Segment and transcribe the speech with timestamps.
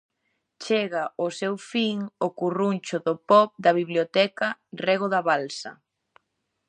[0.65, 2.97] Chega ao seu fin o curruncho
[3.29, 4.47] pop da biblioteca
[4.83, 5.71] Rego da Balsa.